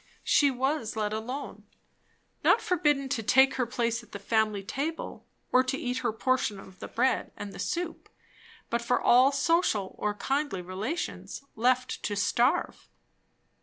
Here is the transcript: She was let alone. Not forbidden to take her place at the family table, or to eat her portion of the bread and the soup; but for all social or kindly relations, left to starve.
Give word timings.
She 0.23 0.49
was 0.49 0.95
let 0.95 1.13
alone. 1.13 1.67
Not 2.43 2.59
forbidden 2.59 3.07
to 3.09 3.21
take 3.21 3.53
her 3.57 3.67
place 3.67 4.01
at 4.01 4.13
the 4.13 4.17
family 4.17 4.63
table, 4.63 5.27
or 5.51 5.63
to 5.65 5.77
eat 5.77 5.99
her 5.99 6.11
portion 6.11 6.59
of 6.59 6.79
the 6.79 6.87
bread 6.87 7.31
and 7.37 7.53
the 7.53 7.59
soup; 7.59 8.09
but 8.71 8.81
for 8.81 8.99
all 8.99 9.31
social 9.31 9.93
or 9.99 10.15
kindly 10.15 10.63
relations, 10.63 11.43
left 11.55 12.01
to 12.01 12.15
starve. 12.15 12.89